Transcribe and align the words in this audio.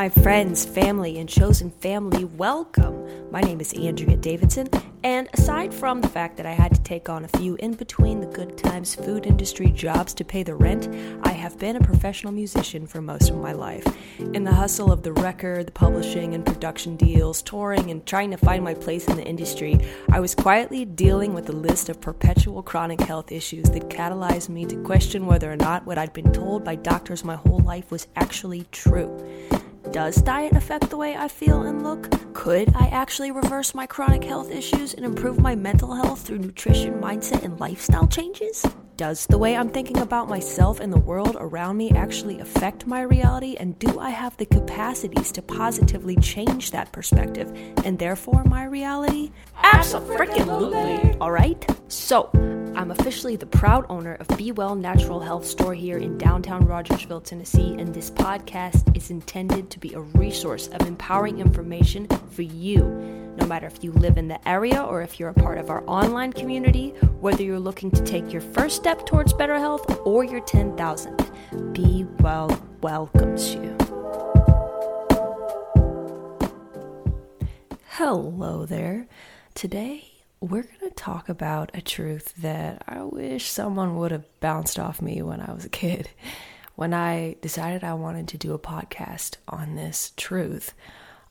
my 0.00 0.08
friends, 0.08 0.64
family, 0.64 1.18
and 1.18 1.28
chosen 1.28 1.70
family, 1.70 2.24
welcome. 2.24 3.30
My 3.30 3.42
name 3.42 3.60
is 3.60 3.74
Andrea 3.74 4.16
Davidson, 4.16 4.66
and 5.04 5.28
aside 5.34 5.74
from 5.74 6.00
the 6.00 6.08
fact 6.08 6.38
that 6.38 6.46
I 6.46 6.52
had 6.52 6.74
to 6.74 6.80
take 6.80 7.10
on 7.10 7.26
a 7.26 7.36
few 7.36 7.56
in 7.56 7.74
between 7.74 8.20
the 8.20 8.26
good 8.26 8.56
times 8.56 8.94
food 8.94 9.26
industry 9.26 9.70
jobs 9.70 10.14
to 10.14 10.24
pay 10.24 10.42
the 10.42 10.54
rent, 10.54 10.88
I 11.22 11.32
have 11.32 11.58
been 11.58 11.76
a 11.76 11.84
professional 11.84 12.32
musician 12.32 12.86
for 12.86 13.02
most 13.02 13.28
of 13.28 13.36
my 13.36 13.52
life. 13.52 13.84
In 14.32 14.42
the 14.42 14.54
hustle 14.54 14.90
of 14.90 15.02
the 15.02 15.12
record, 15.12 15.66
the 15.66 15.72
publishing 15.72 16.32
and 16.32 16.46
production 16.46 16.96
deals, 16.96 17.42
touring, 17.42 17.90
and 17.90 18.06
trying 18.06 18.30
to 18.30 18.38
find 18.38 18.64
my 18.64 18.72
place 18.72 19.06
in 19.06 19.18
the 19.18 19.26
industry, 19.26 19.78
I 20.10 20.20
was 20.20 20.34
quietly 20.34 20.86
dealing 20.86 21.34
with 21.34 21.50
a 21.50 21.52
list 21.52 21.90
of 21.90 22.00
perpetual 22.00 22.62
chronic 22.62 23.02
health 23.02 23.30
issues 23.30 23.68
that 23.72 23.90
catalyzed 23.90 24.48
me 24.48 24.64
to 24.64 24.82
question 24.82 25.26
whether 25.26 25.52
or 25.52 25.56
not 25.56 25.84
what 25.84 25.98
I'd 25.98 26.14
been 26.14 26.32
told 26.32 26.64
by 26.64 26.76
doctors 26.76 27.22
my 27.22 27.36
whole 27.36 27.60
life 27.60 27.90
was 27.90 28.06
actually 28.16 28.66
true. 28.72 29.14
Does 29.92 30.22
diet 30.22 30.52
affect 30.52 30.88
the 30.88 30.96
way 30.96 31.16
I 31.16 31.26
feel 31.26 31.62
and 31.62 31.82
look? 31.82 32.08
Could 32.32 32.72
I 32.76 32.86
actually 32.86 33.32
reverse 33.32 33.74
my 33.74 33.86
chronic 33.86 34.22
health 34.22 34.48
issues 34.48 34.94
and 34.94 35.04
improve 35.04 35.40
my 35.40 35.56
mental 35.56 35.92
health 35.92 36.20
through 36.20 36.38
nutrition, 36.38 37.00
mindset, 37.00 37.42
and 37.42 37.58
lifestyle 37.58 38.06
changes? 38.06 38.64
Does 38.96 39.26
the 39.26 39.36
way 39.36 39.56
I'm 39.56 39.68
thinking 39.68 39.98
about 39.98 40.28
myself 40.28 40.78
and 40.78 40.92
the 40.92 40.98
world 40.98 41.36
around 41.40 41.76
me 41.76 41.90
actually 41.90 42.38
affect 42.38 42.86
my 42.86 43.00
reality? 43.00 43.56
And 43.58 43.76
do 43.80 43.98
I 43.98 44.10
have 44.10 44.36
the 44.36 44.46
capacities 44.46 45.32
to 45.32 45.42
positively 45.42 46.14
change 46.16 46.70
that 46.70 46.92
perspective 46.92 47.50
and 47.84 47.98
therefore 47.98 48.44
my 48.44 48.66
reality? 48.66 49.32
Absolutely. 49.56 51.16
All 51.20 51.32
right? 51.32 51.66
So, 51.88 52.30
I'm 52.74 52.90
officially 52.90 53.36
the 53.36 53.46
proud 53.46 53.84
owner 53.88 54.14
of 54.14 54.28
B 54.36 54.52
Well 54.52 54.74
Natural 54.74 55.20
Health 55.20 55.44
Store 55.44 55.74
here 55.74 55.98
in 55.98 56.16
downtown 56.16 56.66
Rogersville, 56.66 57.20
Tennessee, 57.20 57.74
and 57.78 57.94
this 57.94 58.10
podcast 58.10 58.96
is 58.96 59.10
intended 59.10 59.70
to 59.70 59.78
be 59.78 59.92
a 59.94 60.00
resource 60.00 60.68
of 60.68 60.86
empowering 60.86 61.40
information 61.40 62.06
for 62.30 62.42
you, 62.42 62.84
no 63.36 63.46
matter 63.46 63.66
if 63.66 63.82
you 63.84 63.92
live 63.92 64.16
in 64.16 64.28
the 64.28 64.48
area 64.48 64.82
or 64.82 65.02
if 65.02 65.18
you're 65.20 65.30
a 65.30 65.34
part 65.34 65.58
of 65.58 65.68
our 65.70 65.82
online 65.86 66.32
community, 66.32 66.90
whether 67.20 67.42
you're 67.42 67.58
looking 67.58 67.90
to 67.90 68.04
take 68.04 68.32
your 68.32 68.42
first 68.42 68.76
step 68.76 69.04
towards 69.04 69.32
better 69.32 69.58
health 69.58 70.00
or 70.04 70.24
your 70.24 70.40
10,000th. 70.40 71.74
B 71.74 72.06
Well 72.20 72.60
welcomes 72.82 73.54
you. 73.54 73.76
Hello 77.88 78.64
there. 78.64 79.06
Today, 79.54 80.09
we're 80.40 80.62
going 80.62 80.88
to 80.88 80.90
talk 80.90 81.28
about 81.28 81.70
a 81.74 81.82
truth 81.82 82.32
that 82.38 82.82
I 82.88 83.02
wish 83.02 83.50
someone 83.50 83.96
would 83.96 84.10
have 84.10 84.24
bounced 84.40 84.78
off 84.78 85.02
me 85.02 85.20
when 85.20 85.40
I 85.40 85.52
was 85.52 85.64
a 85.64 85.70
kid. 85.70 86.10
When 86.76 86.94
I 86.94 87.36
decided 87.42 87.84
I 87.84 87.92
wanted 87.92 88.28
to 88.28 88.38
do 88.38 88.54
a 88.54 88.58
podcast 88.58 89.36
on 89.46 89.74
this 89.74 90.14
truth, 90.16 90.72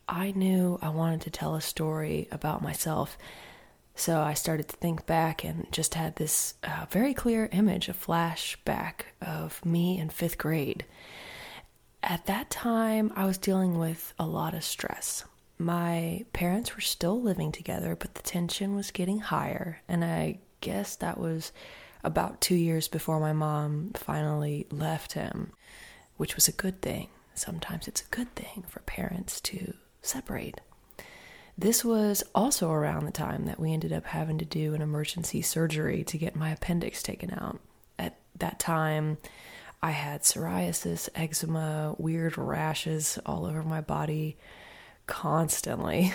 I 0.07 0.29
knew 0.29 0.77
I 0.79 0.89
wanted 0.89 1.21
to 1.21 1.31
tell 1.31 1.55
a 1.55 1.61
story 1.61 2.27
about 2.29 2.61
myself. 2.61 3.17
So 3.95 4.21
I 4.21 4.35
started 4.35 4.69
to 4.69 4.75
think 4.75 5.07
back 5.07 5.43
and 5.43 5.65
just 5.71 5.95
had 5.95 6.17
this 6.17 6.53
uh, 6.63 6.85
very 6.91 7.15
clear 7.15 7.49
image, 7.51 7.89
a 7.89 7.93
flashback 7.93 9.05
of 9.23 9.65
me 9.65 9.97
in 9.97 10.09
fifth 10.09 10.37
grade. 10.37 10.85
At 12.03 12.27
that 12.27 12.51
time, 12.51 13.11
I 13.15 13.25
was 13.25 13.39
dealing 13.39 13.79
with 13.79 14.13
a 14.19 14.27
lot 14.27 14.53
of 14.53 14.63
stress 14.63 15.25
my 15.59 16.25
parents 16.31 16.73
were 16.73 16.81
still 16.81 17.21
living 17.21 17.51
together, 17.51 17.95
but 17.95 18.15
the 18.15 18.21
tension 18.21 18.75
was 18.75 18.91
getting 18.91 19.19
higher. 19.19 19.81
And 19.89 20.05
I 20.05 20.39
guess 20.61 20.95
that 20.95 21.19
was 21.19 21.51
about 22.01 22.39
two 22.39 22.55
years 22.55 22.87
before 22.87 23.19
my 23.19 23.33
mom 23.33 23.91
finally 23.93 24.65
left 24.71 25.13
him, 25.13 25.51
which 26.15 26.35
was 26.35 26.47
a 26.47 26.53
good 26.53 26.81
thing. 26.81 27.09
Sometimes 27.35 27.87
it's 27.87 28.01
a 28.01 28.15
good 28.15 28.33
thing 28.35 28.63
for 28.69 28.79
parents 28.81 29.41
to 29.41 29.73
separate. 30.01 30.61
This 31.57 31.83
was 31.83 32.23
also 32.33 32.71
around 32.71 33.05
the 33.05 33.11
time 33.11 33.45
that 33.45 33.59
we 33.59 33.73
ended 33.73 33.91
up 33.91 34.05
having 34.05 34.37
to 34.37 34.45
do 34.45 34.73
an 34.73 34.81
emergency 34.81 35.41
surgery 35.41 36.05
to 36.05 36.17
get 36.17 36.37
my 36.37 36.51
appendix 36.51 37.03
taken 37.03 37.33
out. 37.33 37.59
At 37.97 38.17
that 38.37 38.59
time, 38.59 39.17
I 39.83 39.91
had 39.91 40.21
psoriasis, 40.21 41.09
eczema, 41.15 41.95
weird 41.97 42.37
rashes 42.37 43.19
all 43.25 43.45
over 43.45 43.61
my 43.61 43.81
body 43.81 44.37
constantly. 45.09 46.13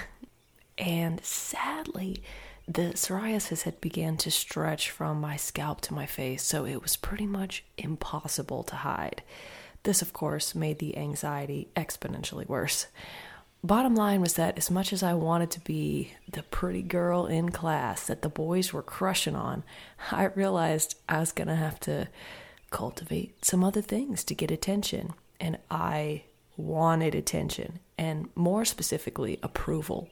And 0.78 1.22
sadly, 1.24 2.22
the 2.66 2.92
psoriasis 2.94 3.62
had 3.62 3.80
began 3.80 4.16
to 4.18 4.30
stretch 4.30 4.88
from 4.88 5.20
my 5.20 5.36
scalp 5.36 5.80
to 5.82 5.94
my 5.94 6.06
face, 6.06 6.42
so 6.42 6.64
it 6.64 6.80
was 6.80 6.96
pretty 6.96 7.26
much 7.26 7.64
impossible 7.76 8.62
to 8.62 8.76
hide. 8.76 9.22
This, 9.82 10.00
of 10.00 10.12
course, 10.12 10.54
made 10.54 10.78
the 10.78 10.96
anxiety 10.96 11.68
exponentially 11.76 12.48
worse. 12.48 12.86
Bottom 13.62 13.94
line 13.94 14.20
was 14.20 14.34
that 14.34 14.56
as 14.56 14.70
much 14.70 14.92
as 14.92 15.02
I 15.02 15.14
wanted 15.14 15.50
to 15.52 15.60
be 15.60 16.12
the 16.30 16.42
pretty 16.44 16.82
girl 16.82 17.26
in 17.26 17.50
class 17.50 18.06
that 18.06 18.22
the 18.22 18.28
boys 18.28 18.72
were 18.72 18.82
crushing 18.82 19.34
on, 19.34 19.64
I 20.10 20.24
realized 20.24 20.96
I 21.08 21.20
was 21.20 21.32
going 21.32 21.48
to 21.48 21.56
have 21.56 21.80
to 21.80 22.08
cultivate 22.70 23.44
some 23.44 23.64
other 23.64 23.82
things 23.82 24.22
to 24.24 24.34
get 24.34 24.50
attention. 24.50 25.14
And 25.40 25.58
I 25.70 26.24
wanted 26.56 27.14
attention 27.14 27.80
and 27.98 28.28
more 28.34 28.64
specifically, 28.64 29.38
approval. 29.42 30.08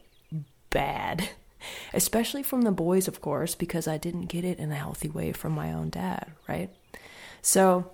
Bad. 0.69 1.29
Especially 1.93 2.43
from 2.43 2.63
the 2.63 2.71
boys, 2.71 3.07
of 3.07 3.21
course, 3.21 3.55
because 3.55 3.87
I 3.87 3.97
didn't 3.97 4.25
get 4.25 4.43
it 4.43 4.59
in 4.59 4.71
a 4.71 4.75
healthy 4.75 5.09
way 5.09 5.31
from 5.31 5.53
my 5.53 5.71
own 5.71 5.89
dad, 5.89 6.31
right? 6.47 6.69
So, 7.41 7.91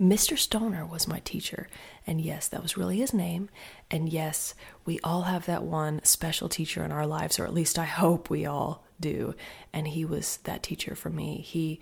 Mr. 0.00 0.36
Stoner 0.36 0.84
was 0.84 1.08
my 1.08 1.20
teacher. 1.20 1.68
And 2.06 2.20
yes, 2.20 2.48
that 2.48 2.62
was 2.62 2.76
really 2.76 2.98
his 2.98 3.14
name. 3.14 3.48
And 3.90 4.08
yes, 4.08 4.54
we 4.84 5.00
all 5.02 5.22
have 5.22 5.46
that 5.46 5.62
one 5.62 6.00
special 6.04 6.48
teacher 6.48 6.84
in 6.84 6.92
our 6.92 7.06
lives, 7.06 7.38
or 7.38 7.44
at 7.44 7.54
least 7.54 7.78
I 7.78 7.84
hope 7.84 8.28
we 8.28 8.44
all 8.44 8.84
do. 9.00 9.34
And 9.72 9.88
he 9.88 10.04
was 10.04 10.38
that 10.44 10.62
teacher 10.62 10.94
for 10.94 11.10
me. 11.10 11.40
He 11.40 11.80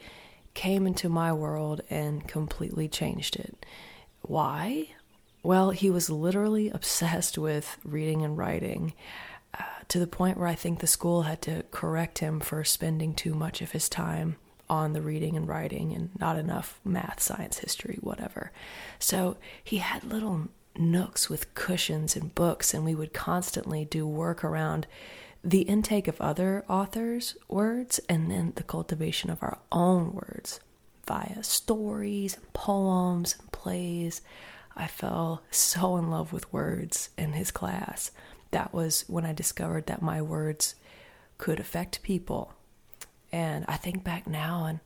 came 0.55 0.87
into 0.87 1.09
my 1.09 1.33
world 1.33 1.81
and 1.91 2.27
completely 2.29 2.89
changed 2.89 3.37
it. 3.37 3.67
Why? 4.23 4.89
Well, 5.45 5.71
he 5.71 5.91
was 5.91 6.11
literally 6.11 6.71
obsessed 6.75 7.39
with 7.39 7.77
reading 7.85 8.23
and 8.23 8.37
writing 8.37 8.95
uh, 9.57 9.63
to 9.89 10.01
the 10.01 10.09
point 10.09 10.39
where 10.39 10.49
I 10.49 10.57
think 10.57 10.81
the 10.81 10.89
school 10.89 11.23
had 11.23 11.41
to 11.43 11.65
correct 11.71 12.19
him 12.19 12.41
for 12.41 12.65
spending 12.65 13.15
too 13.15 13.35
much 13.35 13.63
of 13.63 13.71
his 13.71 13.89
time 13.89 14.37
on 14.69 14.95
the 14.95 15.03
reading 15.03 15.37
and 15.37 15.47
writing 15.47 15.93
and 15.93 16.11
not 16.19 16.37
enough 16.37 16.81
math, 16.85 17.21
science, 17.21 17.59
history, 17.59 17.99
whatever. 18.01 18.51
So 18.99 19.37
he 19.63 19.77
had 19.77 20.03
little 20.03 20.49
nooks 20.77 21.29
with 21.29 21.55
cushions 21.55 22.17
and 22.17 22.35
books, 22.35 22.73
and 22.73 22.83
we 22.83 22.95
would 22.95 23.13
constantly 23.13 23.85
do 23.85 24.07
work 24.07 24.43
around 24.43 24.87
the 25.45 25.63
intake 25.63 26.09
of 26.09 26.19
other 26.23 26.65
authors' 26.71 27.37
words 27.49 28.01
and 28.09 28.31
then 28.31 28.55
the 28.57 28.63
cultivation 28.63 29.29
of 29.29 29.43
our 29.43 29.59
own 29.71 30.15
words 30.15 30.59
via 31.07 31.43
stories 31.43 32.35
and 32.35 32.53
poems 32.55 33.37
and 33.39 33.53
plays. 33.53 34.23
I 34.77 34.87
fell 34.87 35.43
so 35.51 35.97
in 35.97 36.11
love 36.11 36.33
with 36.33 36.53
words 36.53 37.11
in 37.17 37.33
his 37.33 37.51
class. 37.51 38.11
That 38.51 38.73
was 38.73 39.05
when 39.09 39.25
I 39.25 39.33
discovered 39.33 39.87
that 39.87 40.03
my 40.03 40.21
words 40.21 40.75
could 41.39 41.61
affect 41.61 42.03
people. 42.03 42.53
And 43.33 43.65
I 43.67 43.77
think 43.77 44.05
back 44.05 44.27
now 44.27 44.65
and 44.67 44.81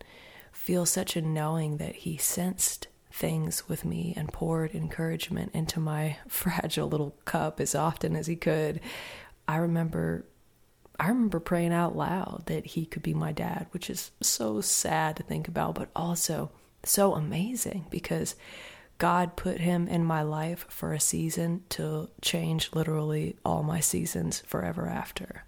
feel 0.52 0.86
such 0.86 1.16
a 1.16 1.22
knowing 1.22 1.76
that 1.76 1.96
he 1.96 2.16
sensed 2.16 2.88
things 3.10 3.68
with 3.68 3.84
me 3.84 4.14
and 4.16 4.32
poured 4.32 4.74
encouragement 4.74 5.50
into 5.54 5.80
my 5.80 6.16
fragile 6.28 6.88
little 6.88 7.14
cup 7.24 7.60
as 7.60 7.74
often 7.74 8.16
as 8.16 8.26
he 8.26 8.36
could. 8.36 8.80
I 9.46 9.56
remember 9.56 10.24
I 11.00 11.08
remember 11.08 11.38
praying 11.38 11.72
out 11.72 11.96
loud 11.96 12.42
that 12.46 12.66
he 12.66 12.84
could 12.84 13.02
be 13.02 13.14
my 13.14 13.30
dad, 13.30 13.66
which 13.70 13.88
is 13.88 14.10
so 14.20 14.60
sad 14.60 15.16
to 15.16 15.22
think 15.22 15.46
about, 15.46 15.76
but 15.76 15.90
also 15.94 16.50
so 16.82 17.14
amazing 17.14 17.86
because 17.88 18.34
God 18.98 19.36
put 19.36 19.60
him 19.60 19.86
in 19.88 20.04
my 20.04 20.22
life 20.22 20.66
for 20.68 20.92
a 20.92 21.00
season 21.00 21.62
to 21.70 22.10
change 22.20 22.70
literally 22.74 23.36
all 23.44 23.62
my 23.62 23.80
seasons 23.80 24.42
forever 24.46 24.88
after. 24.88 25.44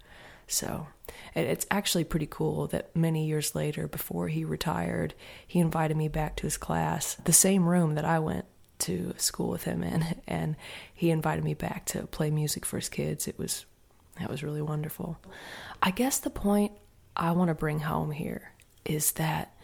So 0.47 0.87
it's 1.35 1.65
actually 1.71 2.03
pretty 2.03 2.27
cool 2.27 2.67
that 2.67 2.95
many 2.95 3.25
years 3.25 3.55
later, 3.55 3.87
before 3.87 4.27
he 4.27 4.43
retired, 4.43 5.13
he 5.47 5.59
invited 5.59 5.95
me 5.95 6.07
back 6.07 6.35
to 6.37 6.43
his 6.43 6.57
class, 6.57 7.15
the 7.15 7.33
same 7.33 7.67
room 7.67 7.95
that 7.95 8.05
I 8.05 8.19
went 8.19 8.45
to 8.79 9.13
school 9.17 9.49
with 9.49 9.63
him 9.63 9.83
in, 9.83 10.21
and 10.27 10.55
he 10.93 11.09
invited 11.09 11.43
me 11.43 11.53
back 11.53 11.85
to 11.87 12.07
play 12.07 12.31
music 12.31 12.65
for 12.65 12.77
his 12.77 12.89
kids. 12.89 13.27
It 13.27 13.37
was 13.37 13.65
that 14.19 14.29
was 14.29 14.43
really 14.43 14.61
wonderful. 14.61 15.17
I 15.81 15.91
guess 15.91 16.19
the 16.19 16.29
point 16.29 16.73
I 17.15 17.31
want 17.31 17.47
to 17.47 17.55
bring 17.55 17.79
home 17.79 18.11
here 18.11 18.51
is 18.85 19.13
that 19.13 19.55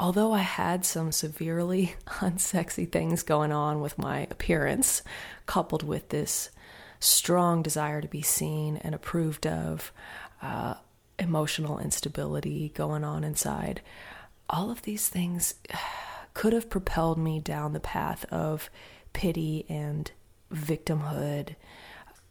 although 0.00 0.32
I 0.32 0.38
had 0.38 0.86
some 0.86 1.12
severely 1.12 1.94
unsexy 2.06 2.90
things 2.90 3.22
going 3.22 3.52
on 3.52 3.80
with 3.80 3.98
my 3.98 4.26
appearance, 4.30 5.02
coupled 5.44 5.82
with 5.82 6.08
this 6.08 6.50
strong 6.98 7.62
desire 7.62 8.00
to 8.00 8.08
be 8.08 8.22
seen 8.22 8.78
and 8.78 8.94
approved 8.94 9.46
of, 9.46 9.92
uh, 10.42 10.74
emotional 11.18 11.78
instability 11.78 12.70
going 12.70 13.04
on 13.04 13.22
inside, 13.22 13.82
all 14.48 14.70
of 14.70 14.82
these 14.82 15.08
things 15.08 15.54
could 16.34 16.54
have 16.54 16.70
propelled 16.70 17.18
me 17.18 17.38
down 17.38 17.74
the 17.74 17.80
path 17.80 18.24
of 18.32 18.70
pity 19.12 19.66
and 19.68 20.10
victimhood. 20.52 21.56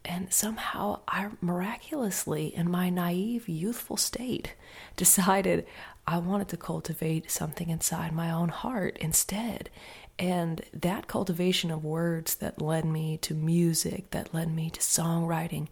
And 0.06 0.34
somehow 0.34 1.02
I 1.08 1.30
miraculously, 1.42 2.56
in 2.56 2.72
my 2.72 2.90
naive, 2.90 3.50
youthful 3.50 3.98
state, 3.98 4.56
decided 4.96 5.66
I 6.08 6.18
wanted 6.18 6.48
to 6.50 6.58
cultivate 6.58 7.30
something 7.30 7.70
inside 7.70 8.12
my 8.14 8.32
own 8.32 8.50
heart 8.50 8.98
instead. 9.00 9.70
And 10.18 10.62
that 10.74 11.08
cultivation 11.08 11.72
of 11.72 11.84
words 11.84 12.36
that 12.36 12.62
led 12.62 12.86
me 12.86 13.18
to 13.18 13.34
music, 13.34 14.12
that 14.12 14.34
led 14.34 14.52
me 14.54 14.70
to 14.72 14.80
songwriting, 14.82 15.68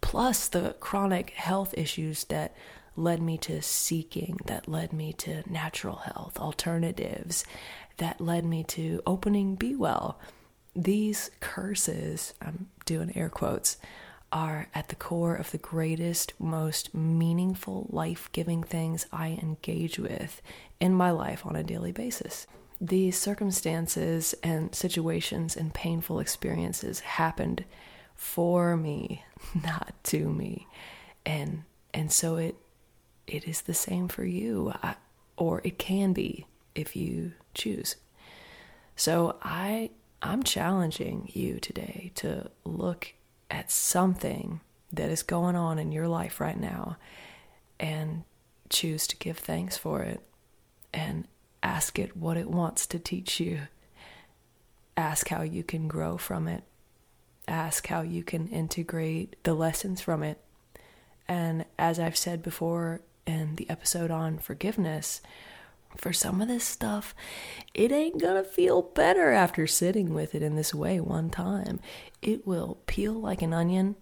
plus 0.00 0.48
the 0.48 0.74
chronic 0.80 1.30
health 1.30 1.74
issues 1.76 2.24
that 2.24 2.54
led 2.96 3.20
me 3.20 3.36
to 3.38 3.60
seeking, 3.62 4.38
that 4.46 4.68
led 4.68 4.92
me 4.92 5.12
to 5.14 5.42
natural 5.50 5.96
health 5.96 6.38
alternatives, 6.38 7.44
that 7.98 8.20
led 8.20 8.44
me 8.44 8.64
to 8.64 9.02
opening 9.06 9.54
B 9.54 9.74
Well. 9.74 10.18
These 10.74 11.30
curses, 11.40 12.34
I'm 12.40 12.68
doing 12.84 13.16
air 13.16 13.28
quotes, 13.28 13.76
are 14.32 14.68
at 14.74 14.88
the 14.88 14.94
core 14.94 15.34
of 15.34 15.50
the 15.50 15.58
greatest, 15.58 16.32
most 16.38 16.94
meaningful, 16.94 17.88
life 17.90 18.28
giving 18.32 18.62
things 18.62 19.06
I 19.12 19.38
engage 19.42 19.98
with 19.98 20.40
in 20.78 20.94
my 20.94 21.10
life 21.10 21.44
on 21.44 21.56
a 21.56 21.64
daily 21.64 21.92
basis. 21.92 22.46
These 22.80 23.18
circumstances 23.18 24.34
and 24.42 24.74
situations 24.74 25.56
and 25.56 25.74
painful 25.74 26.20
experiences 26.20 27.00
happened 27.00 27.64
for 28.14 28.76
me, 28.76 29.24
not 29.64 29.94
to 30.04 30.30
me. 30.30 30.66
And 31.26 31.64
and 31.92 32.12
so 32.12 32.36
it 32.36 32.54
it 33.26 33.46
is 33.46 33.62
the 33.62 33.74
same 33.74 34.08
for 34.08 34.24
you, 34.24 34.72
I, 34.82 34.94
or 35.36 35.60
it 35.64 35.78
can 35.78 36.12
be 36.12 36.46
if 36.74 36.94
you 36.94 37.32
choose. 37.54 37.96
So 38.96 39.36
I 39.42 39.90
I'm 40.22 40.42
challenging 40.42 41.30
you 41.32 41.60
today 41.60 42.12
to 42.16 42.50
look 42.64 43.14
at 43.50 43.70
something 43.70 44.60
that 44.92 45.08
is 45.08 45.22
going 45.22 45.56
on 45.56 45.78
in 45.78 45.92
your 45.92 46.08
life 46.08 46.40
right 46.40 46.58
now 46.58 46.96
and 47.78 48.24
choose 48.68 49.06
to 49.08 49.16
give 49.16 49.38
thanks 49.38 49.76
for 49.76 50.02
it 50.02 50.20
and 50.92 51.26
ask 51.62 51.98
it 51.98 52.16
what 52.16 52.36
it 52.36 52.50
wants 52.50 52.86
to 52.88 52.98
teach 52.98 53.40
you. 53.40 53.62
Ask 54.96 55.28
how 55.28 55.42
you 55.42 55.62
can 55.62 55.88
grow 55.88 56.18
from 56.18 56.46
it. 56.48 56.64
Ask 57.48 57.86
how 57.86 58.02
you 58.02 58.22
can 58.22 58.46
integrate 58.48 59.36
the 59.44 59.54
lessons 59.54 60.00
from 60.00 60.22
it. 60.22 60.38
And 61.26 61.64
as 61.78 61.98
I've 61.98 62.16
said 62.16 62.42
before 62.42 63.00
in 63.26 63.56
the 63.56 63.70
episode 63.70 64.10
on 64.10 64.38
forgiveness, 64.38 65.22
for 65.96 66.12
some 66.12 66.40
of 66.40 66.48
this 66.48 66.64
stuff, 66.64 67.14
it 67.74 67.92
ain't 67.92 68.20
gonna 68.20 68.44
feel 68.44 68.82
better 68.82 69.30
after 69.32 69.66
sitting 69.66 70.14
with 70.14 70.34
it 70.34 70.42
in 70.42 70.56
this 70.56 70.74
way 70.74 71.00
one 71.00 71.30
time. 71.30 71.80
It 72.22 72.46
will 72.46 72.78
peel 72.86 73.14
like 73.14 73.42
an 73.42 73.52
onion 73.52 73.96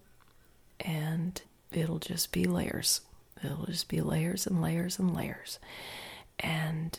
and 0.81 1.41
it'll 1.73 1.99
just 1.99 2.33
be 2.33 2.45
layers. 2.45 3.01
It'll 3.43 3.67
just 3.67 3.89
be 3.89 4.01
layers 4.01 4.47
and 4.47 4.61
layers 4.61 4.99
and 4.99 5.15
layers. 5.15 5.59
And 6.39 6.99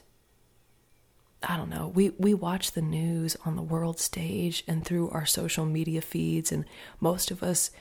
I 1.41 1.55
don't 1.55 1.69
know, 1.69 1.87
we, 1.87 2.09
we 2.17 2.33
watch 2.33 2.71
the 2.71 2.81
news 2.81 3.37
on 3.45 3.55
the 3.55 3.61
world 3.61 3.99
stage 3.99 4.63
and 4.67 4.83
through 4.83 5.09
our 5.11 5.25
social 5.25 5.65
media 5.65 6.01
feeds, 6.01 6.51
and 6.51 6.65
most 6.99 7.31
of 7.31 7.41
us 7.41 7.71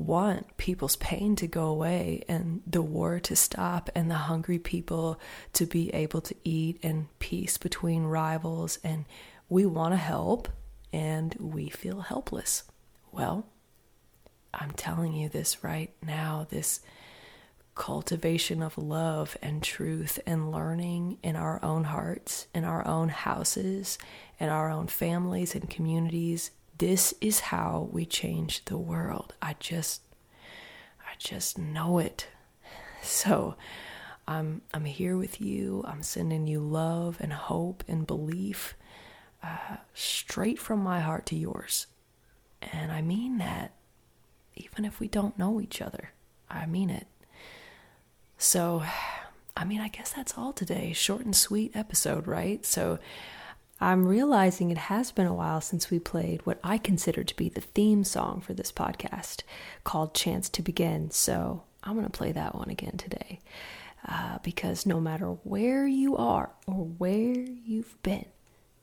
want 0.00 0.56
people's 0.56 0.96
pain 0.96 1.36
to 1.36 1.46
go 1.46 1.66
away 1.66 2.24
and 2.28 2.62
the 2.66 2.82
war 2.82 3.20
to 3.20 3.36
stop 3.36 3.90
and 3.94 4.10
the 4.10 4.14
hungry 4.14 4.58
people 4.58 5.20
to 5.52 5.66
be 5.66 5.92
able 5.94 6.20
to 6.22 6.34
eat 6.42 6.78
and 6.82 7.06
peace 7.18 7.58
between 7.58 8.04
rivals. 8.04 8.78
And 8.82 9.04
we 9.48 9.66
want 9.66 9.92
to 9.92 9.98
help 9.98 10.48
and 10.92 11.34
we 11.38 11.68
feel 11.68 12.00
helpless. 12.00 12.64
Well, 13.12 13.46
I'm 14.52 14.72
telling 14.72 15.12
you 15.12 15.28
this 15.28 15.62
right 15.62 15.92
now 16.02 16.46
this 16.50 16.80
cultivation 17.74 18.62
of 18.62 18.76
love 18.76 19.36
and 19.40 19.62
truth 19.62 20.18
and 20.26 20.50
learning 20.50 21.18
in 21.22 21.36
our 21.36 21.64
own 21.64 21.84
hearts, 21.84 22.46
in 22.54 22.64
our 22.64 22.86
own 22.86 23.08
houses, 23.08 23.96
in 24.38 24.48
our 24.48 24.70
own 24.70 24.86
families 24.86 25.54
and 25.54 25.70
communities 25.70 26.50
this 26.80 27.12
is 27.20 27.40
how 27.40 27.90
we 27.92 28.06
change 28.06 28.64
the 28.64 28.78
world. 28.78 29.34
I 29.42 29.54
just 29.60 30.00
I 31.00 31.12
just 31.18 31.58
know 31.58 31.98
it. 31.98 32.26
So 33.02 33.54
I'm 34.28 34.60
I'm 34.74 34.84
here 34.84 35.16
with 35.16 35.40
you. 35.40 35.82
I'm 35.86 36.02
sending 36.02 36.46
you 36.46 36.60
love 36.60 37.16
and 37.18 37.32
hope 37.32 37.82
and 37.88 38.06
belief 38.06 38.74
uh, 39.42 39.76
straight 39.94 40.58
from 40.58 40.80
my 40.80 41.00
heart 41.00 41.24
to 41.26 41.36
yours. 41.36 41.86
And 42.60 42.92
I 42.92 43.00
mean 43.00 43.38
that 43.38 43.72
even 44.54 44.84
if 44.84 45.00
we 45.00 45.08
don't 45.08 45.38
know 45.38 45.60
each 45.62 45.80
other. 45.80 46.10
I 46.50 46.66
mean 46.66 46.90
it. 46.90 47.06
So, 48.36 48.82
I 49.56 49.64
mean, 49.64 49.80
I 49.80 49.88
guess 49.88 50.12
that's 50.12 50.38
all 50.38 50.52
today. 50.52 50.92
Short 50.92 51.24
and 51.24 51.36
sweet 51.36 51.72
episode, 51.74 52.26
right? 52.26 52.64
So, 52.64 52.98
I'm 53.80 54.06
realizing 54.06 54.70
it 54.70 54.76
has 54.76 55.10
been 55.10 55.26
a 55.26 55.34
while 55.34 55.62
since 55.62 55.90
we 55.90 55.98
played 55.98 56.44
what 56.44 56.60
I 56.62 56.76
consider 56.76 57.24
to 57.24 57.36
be 57.36 57.48
the 57.48 57.62
theme 57.62 58.04
song 58.04 58.42
for 58.42 58.52
this 58.52 58.70
podcast 58.70 59.42
called 59.84 60.14
Chance 60.14 60.50
to 60.50 60.62
Begin. 60.62 61.10
So 61.10 61.62
I'm 61.82 61.94
going 61.94 62.04
to 62.04 62.10
play 62.10 62.32
that 62.32 62.54
one 62.54 62.68
again 62.68 62.98
today. 62.98 63.40
Uh, 64.06 64.38
because 64.42 64.84
no 64.84 65.00
matter 65.00 65.26
where 65.44 65.86
you 65.86 66.16
are 66.16 66.50
or 66.66 66.84
where 66.98 67.38
you've 67.38 68.02
been, 68.02 68.26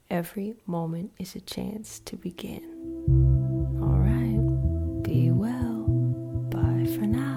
every 0.10 0.56
moment 0.66 1.12
is 1.20 1.36
a 1.36 1.42
chance 1.42 2.00
to 2.00 2.16
begin. 2.16 2.64
All 3.82 4.00
right, 4.00 5.04
be 5.04 5.32
well. 5.32 5.86
Bye 6.50 6.92
for 6.96 7.06
now. 7.06 7.37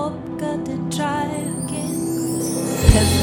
hope 0.00 0.40
got 0.40 0.64
to 0.64 0.76
try 0.96 1.24
again. 1.24 3.19